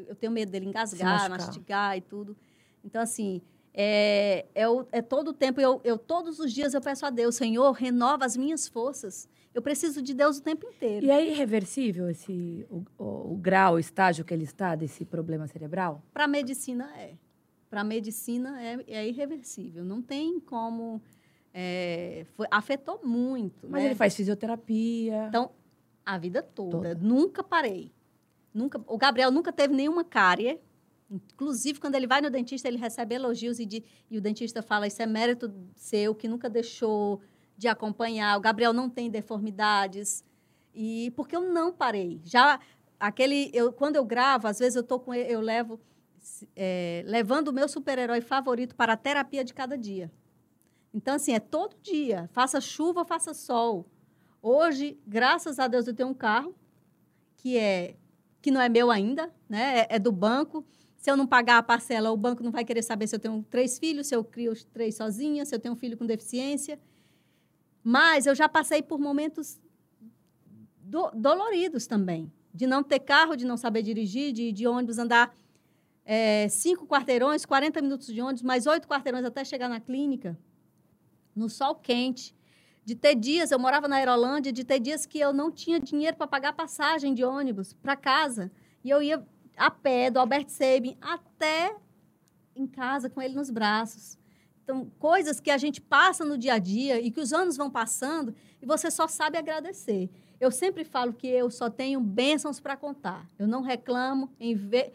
eu 0.06 0.14
tenho 0.14 0.30
medo 0.30 0.52
dele 0.52 0.66
engasgar, 0.66 1.28
mastigar 1.28 1.98
e 1.98 2.02
tudo. 2.02 2.36
Então, 2.84 3.02
assim, 3.02 3.42
é, 3.74 4.46
é, 4.54 4.64
é 4.92 5.02
todo 5.02 5.28
o 5.28 5.32
tempo, 5.32 5.60
eu, 5.60 5.80
eu 5.82 5.98
todos 5.98 6.38
os 6.38 6.52
dias 6.52 6.72
eu 6.72 6.80
peço 6.80 7.04
a 7.04 7.10
Deus, 7.10 7.34
Senhor, 7.34 7.72
renova 7.72 8.24
as 8.24 8.36
minhas 8.36 8.68
forças. 8.68 9.28
Eu 9.56 9.62
preciso 9.62 10.02
de 10.02 10.12
Deus 10.12 10.36
o 10.36 10.42
tempo 10.42 10.66
inteiro. 10.68 11.06
E 11.06 11.10
é 11.10 11.26
irreversível 11.26 12.10
esse, 12.10 12.66
o, 12.68 12.84
o- 12.98 13.32
o 13.32 13.36
grau, 13.38 13.76
o 13.76 13.78
estágio 13.78 14.22
que 14.22 14.34
ele 14.34 14.44
está 14.44 14.74
desse 14.74 15.02
problema 15.02 15.46
cerebral? 15.46 16.02
Para 16.12 16.24
a 16.24 16.28
medicina, 16.28 16.92
é. 16.94 17.14
Para 17.70 17.80
a 17.80 17.84
medicina, 17.84 18.62
é, 18.62 18.84
é 18.86 19.08
irreversível. 19.08 19.82
Não 19.82 20.02
tem 20.02 20.38
como... 20.38 21.00
é, 21.54 22.26
foi- 22.34 22.46
afetou 22.50 23.00
muito, 23.02 23.66
Mas 23.70 23.80
né? 23.82 23.88
ele 23.88 23.94
faz 23.94 24.14
fisioterapia. 24.14 25.24
Então, 25.28 25.50
a 26.04 26.18
vida 26.18 26.42
Toda. 26.42 26.70
toda. 26.72 26.94
Nunca 26.94 27.42
parei. 27.42 27.90
Nunca, 28.52 28.78
o 28.86 28.98
Gabriel 28.98 29.30
nunca 29.30 29.50
teve 29.52 29.72
nenhuma 29.74 30.04
cárie. 30.04 30.60
Inclusive, 31.10 31.80
quando 31.80 31.94
ele 31.94 32.06
vai 32.06 32.20
no 32.20 32.28
dentista, 32.28 32.68
ele 32.68 32.76
recebe 32.76 33.14
elogios 33.14 33.58
e, 33.58 33.64
de- 33.64 33.82
e 34.10 34.18
o 34.18 34.20
dentista 34.20 34.60
fala: 34.60 34.86
Isso 34.86 35.00
é 35.00 35.06
mérito 35.06 35.50
seu, 35.74 36.14
que 36.14 36.28
nunca 36.28 36.50
deixou 36.50 37.22
de 37.56 37.68
acompanhar. 37.68 38.36
O 38.36 38.40
Gabriel 38.40 38.72
não 38.72 38.88
tem 38.88 39.10
deformidades. 39.10 40.24
E 40.74 41.10
porque 41.16 41.34
eu 41.34 41.40
não 41.40 41.72
parei. 41.72 42.20
Já 42.24 42.60
aquele. 43.00 43.50
Eu, 43.54 43.72
quando 43.72 43.96
eu 43.96 44.04
gravo, 44.04 44.46
às 44.46 44.58
vezes 44.58 44.76
eu, 44.76 44.82
tô 44.82 45.00
com 45.00 45.14
eu 45.14 45.40
levo. 45.40 45.80
é, 46.54 47.02
levando 47.06 47.48
o 47.48 47.52
meu 47.52 47.68
super-herói 47.68 48.20
favorito 48.20 48.74
para 48.74 48.92
a 48.94 48.96
terapia 48.96 49.44
de 49.44 49.54
cada 49.54 49.76
dia. 49.76 50.10
Então, 50.92 51.14
assim, 51.14 51.32
é 51.32 51.40
todo 51.40 51.76
dia. 51.82 52.28
Faça 52.32 52.60
chuva, 52.60 53.04
faça 53.04 53.34
sol. 53.34 53.86
Hoje, 54.42 54.98
graças 55.06 55.58
a 55.58 55.68
Deus, 55.68 55.86
eu 55.86 55.94
tenho 55.94 56.08
um 56.08 56.14
carro 56.14 56.54
que 57.36 57.56
é 57.56 57.96
que 58.40 58.50
não 58.50 58.60
é 58.60 58.68
meu 58.68 58.90
ainda, 58.92 59.34
né? 59.48 59.80
É, 59.80 59.96
é 59.96 59.98
do 59.98 60.12
banco. 60.12 60.64
Se 60.96 61.10
eu 61.10 61.16
não 61.16 61.26
pagar 61.26 61.58
a 61.58 61.62
parcela, 61.62 62.12
o 62.12 62.16
banco 62.16 62.42
não 62.42 62.52
vai 62.52 62.64
querer 62.64 62.82
saber 62.82 63.06
se 63.06 63.16
eu 63.16 63.18
tenho 63.18 63.44
três 63.50 63.78
filhos, 63.78 64.06
se 64.06 64.14
eu 64.14 64.24
crio 64.24 64.52
os 64.52 64.64
três 64.64 64.96
sozinha, 64.96 65.44
se 65.44 65.54
eu 65.54 65.58
tenho 65.58 65.74
um 65.74 65.76
filho 65.76 65.96
com 65.96 66.06
deficiência. 66.06 66.78
Mas 67.88 68.26
eu 68.26 68.34
já 68.34 68.48
passei 68.48 68.82
por 68.82 68.98
momentos 68.98 69.60
do- 70.80 71.12
doloridos 71.14 71.86
também, 71.86 72.32
de 72.52 72.66
não 72.66 72.82
ter 72.82 72.98
carro, 72.98 73.36
de 73.36 73.46
não 73.46 73.56
saber 73.56 73.82
dirigir, 73.82 74.32
de, 74.32 74.50
de 74.50 74.66
ônibus 74.66 74.98
andar 74.98 75.32
é, 76.04 76.48
cinco 76.48 76.84
quarteirões, 76.84 77.46
40 77.46 77.80
minutos 77.80 78.08
de 78.08 78.20
ônibus, 78.20 78.42
mais 78.42 78.66
oito 78.66 78.88
quarteirões 78.88 79.24
até 79.24 79.44
chegar 79.44 79.68
na 79.68 79.78
clínica, 79.78 80.36
no 81.32 81.48
sol 81.48 81.76
quente 81.76 82.34
de 82.84 82.96
ter 82.96 83.14
dias, 83.14 83.52
eu 83.52 83.58
morava 83.58 83.86
na 83.86 83.96
Aerolândia, 83.96 84.52
de 84.52 84.64
ter 84.64 84.80
dias 84.80 85.06
que 85.06 85.20
eu 85.20 85.32
não 85.32 85.52
tinha 85.52 85.78
dinheiro 85.78 86.16
para 86.16 86.26
pagar 86.26 86.54
passagem 86.54 87.14
de 87.14 87.24
ônibus 87.24 87.72
para 87.72 87.94
casa. 87.94 88.50
E 88.82 88.90
eu 88.90 89.00
ia 89.00 89.24
a 89.56 89.70
pé 89.70 90.10
do 90.10 90.18
Albert 90.18 90.48
Sabin 90.48 90.96
até 91.00 91.76
em 92.54 92.66
casa 92.66 93.08
com 93.08 93.22
ele 93.22 93.34
nos 93.36 93.48
braços. 93.50 94.18
Então, 94.66 94.90
coisas 94.98 95.38
que 95.38 95.48
a 95.48 95.56
gente 95.56 95.80
passa 95.80 96.24
no 96.24 96.36
dia 96.36 96.54
a 96.54 96.58
dia 96.58 97.00
e 97.00 97.08
que 97.08 97.20
os 97.20 97.32
anos 97.32 97.56
vão 97.56 97.70
passando 97.70 98.34
e 98.60 98.66
você 98.66 98.90
só 98.90 99.06
sabe 99.06 99.38
agradecer. 99.38 100.10
Eu 100.40 100.50
sempre 100.50 100.82
falo 100.82 101.12
que 101.12 101.28
eu 101.28 101.48
só 101.52 101.70
tenho 101.70 102.00
bênçãos 102.00 102.58
para 102.58 102.76
contar. 102.76 103.30
Eu 103.38 103.46
não 103.46 103.62
reclamo. 103.62 104.28
Em, 104.40 104.56
ve 104.56 104.90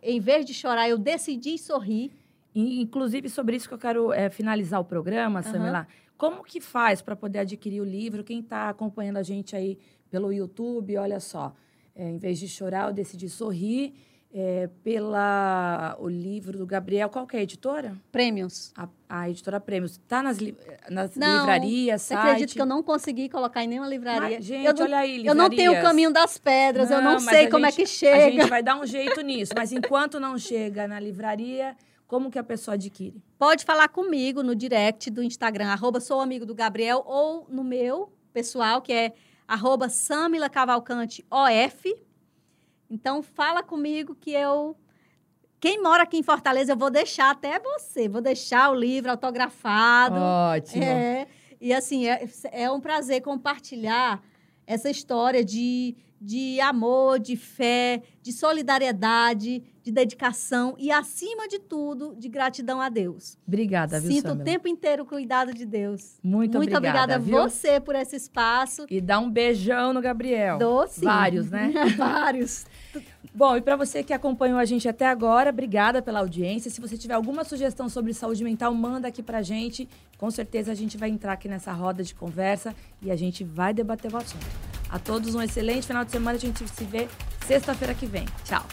em 0.00 0.20
vez 0.20 0.46
de 0.46 0.54
chorar, 0.54 0.88
eu 0.88 0.96
decidi 0.96 1.58
sorrir. 1.58 2.12
Inclusive, 2.54 3.28
sobre 3.28 3.56
isso 3.56 3.66
que 3.66 3.74
eu 3.74 3.78
quero 3.78 4.12
é, 4.12 4.30
finalizar 4.30 4.80
o 4.80 4.84
programa. 4.84 5.42
Samila. 5.42 5.88
Como 6.16 6.44
que 6.44 6.60
faz 6.60 7.02
para 7.02 7.16
poder 7.16 7.40
adquirir 7.40 7.80
o 7.80 7.84
livro? 7.84 8.22
Quem 8.22 8.38
está 8.38 8.68
acompanhando 8.68 9.16
a 9.16 9.22
gente 9.24 9.56
aí 9.56 9.76
pelo 10.08 10.32
YouTube, 10.32 10.96
olha 10.96 11.18
só. 11.18 11.52
É, 11.92 12.08
em 12.08 12.18
vez 12.18 12.38
de 12.38 12.46
chorar, 12.46 12.86
eu 12.86 12.94
decidi 12.94 13.28
sorrir. 13.28 13.94
É, 14.32 14.68
pela 14.84 15.96
o 15.98 16.08
livro 16.08 16.58
do 16.58 16.66
Gabriel, 16.66 17.08
qual 17.08 17.26
que 17.26 17.36
é 17.36 17.40
a 17.40 17.42
editora? 17.42 17.96
Prêmios. 18.12 18.72
A, 18.76 18.88
a 19.08 19.30
editora 19.30 19.58
Prêmios. 19.58 19.92
Está 19.92 20.22
nas, 20.22 20.38
li- 20.38 20.56
nas 20.90 21.14
Não, 21.16 21.38
livrarias, 21.40 22.02
site? 22.02 22.18
acredita 22.20 22.52
que 22.52 22.60
eu 22.60 22.66
não 22.66 22.82
consegui 22.82 23.28
colocar 23.28 23.64
em 23.64 23.68
nenhuma 23.68 23.88
livraria? 23.88 24.36
Mas, 24.36 24.44
gente, 24.44 24.66
eu 24.66 24.74
não, 24.74 24.82
olha 24.84 24.98
aí, 24.98 25.26
eu 25.26 25.34
não 25.34 25.48
tenho 25.48 25.70
o 25.70 25.74
livrarias. 25.74 25.82
caminho 25.82 26.12
das 26.12 26.36
pedras, 26.38 26.90
eu 26.90 27.00
não 27.00 27.18
sei 27.18 27.46
a 27.46 27.50
como 27.50 27.64
gente- 27.66 27.72
é 27.74 27.76
que 27.76 27.82
A 27.82 27.86
chega. 27.86 28.30
gente 28.32 28.48
vai 28.50 28.62
dar 28.62 28.78
um 28.78 28.86
jeito 28.86 29.20
nisso, 29.22 29.52
mas 29.56 29.72
enquanto 29.72 30.20
não 30.20 30.36
chega 30.38 30.86
na 30.86 31.00
livraria, 31.00 31.74
como 32.06 32.30
que 32.30 32.38
a 32.38 32.44
pessoa 32.44 32.74
adquire? 32.74 33.22
Pode 33.38 33.64
falar 33.64 33.88
comigo 33.88 34.42
no 34.42 34.54
direct 34.54 35.10
do 35.10 35.22
Instagram, 35.22 35.68
arroba 35.68 36.00
sou 36.00 36.20
amigo 36.20 36.44
do 36.44 36.54
Gabriel, 36.54 37.02
ou 37.06 37.46
no 37.48 37.64
meu 37.64 38.12
pessoal, 38.32 38.82
que 38.82 38.92
é 38.92 39.12
arroba 39.46 39.88
Samila 39.88 40.50
Cavalcante 40.50 41.24
OF. 41.30 41.96
Então, 42.90 43.22
fala 43.22 43.62
comigo 43.62 44.14
que 44.14 44.32
eu... 44.32 44.76
Quem 45.60 45.82
mora 45.82 46.04
aqui 46.04 46.16
em 46.16 46.22
Fortaleza, 46.22 46.72
eu 46.72 46.76
vou 46.76 46.90
deixar 46.90 47.30
até 47.30 47.58
você. 47.58 48.08
Vou 48.08 48.20
deixar 48.20 48.70
o 48.70 48.74
livro 48.74 49.10
autografado. 49.10 50.16
Ótimo. 50.16 50.84
É, 50.84 51.26
e 51.60 51.74
assim, 51.74 52.06
é, 52.06 52.24
é 52.52 52.70
um 52.70 52.80
prazer 52.80 53.20
compartilhar 53.22 54.22
essa 54.68 54.90
história 54.90 55.42
de, 55.42 55.96
de 56.20 56.60
amor, 56.60 57.18
de 57.18 57.36
fé, 57.36 58.02
de 58.22 58.30
solidariedade, 58.32 59.62
de 59.82 59.90
dedicação 59.90 60.76
e, 60.78 60.92
acima 60.92 61.48
de 61.48 61.58
tudo, 61.58 62.14
de 62.18 62.28
gratidão 62.28 62.78
a 62.78 62.90
Deus. 62.90 63.38
Obrigada, 63.48 63.98
viu, 63.98 64.12
Sinto 64.12 64.28
Samila? 64.28 64.42
o 64.42 64.44
tempo 64.44 64.68
inteiro 64.68 65.04
o 65.04 65.06
cuidado 65.06 65.54
de 65.54 65.64
Deus. 65.64 66.18
Muito, 66.22 66.58
Muito 66.58 66.76
obrigada, 66.76 67.16
obrigada 67.16 67.16
a 67.16 67.48
você 67.48 67.80
por 67.80 67.94
esse 67.94 68.14
espaço. 68.14 68.84
E 68.90 69.00
dá 69.00 69.18
um 69.18 69.30
beijão 69.30 69.94
no 69.94 70.02
Gabriel. 70.02 70.58
Sim. 70.90 71.06
Vários, 71.06 71.50
né? 71.50 71.72
Vários. 71.96 72.66
Bom, 73.38 73.56
e 73.56 73.60
para 73.60 73.76
você 73.76 74.02
que 74.02 74.12
acompanhou 74.12 74.58
a 74.58 74.64
gente 74.64 74.88
até 74.88 75.06
agora, 75.06 75.50
obrigada 75.50 76.02
pela 76.02 76.18
audiência. 76.18 76.72
Se 76.72 76.80
você 76.80 76.98
tiver 76.98 77.14
alguma 77.14 77.44
sugestão 77.44 77.88
sobre 77.88 78.12
saúde 78.12 78.42
mental, 78.42 78.74
manda 78.74 79.06
aqui 79.06 79.22
pra 79.22 79.42
gente. 79.42 79.88
Com 80.18 80.28
certeza 80.28 80.72
a 80.72 80.74
gente 80.74 80.98
vai 80.98 81.08
entrar 81.08 81.34
aqui 81.34 81.48
nessa 81.48 81.70
roda 81.70 82.02
de 82.02 82.12
conversa 82.12 82.74
e 83.00 83.12
a 83.12 83.16
gente 83.16 83.44
vai 83.44 83.72
debater 83.72 84.12
o 84.12 84.16
assunto. 84.16 84.44
A 84.90 84.98
todos 84.98 85.36
um 85.36 85.40
excelente 85.40 85.86
final 85.86 86.04
de 86.04 86.10
semana. 86.10 86.36
A 86.36 86.40
gente 86.40 86.66
se 86.68 86.82
vê 86.82 87.06
sexta-feira 87.46 87.94
que 87.94 88.06
vem. 88.06 88.24
Tchau. 88.44 88.66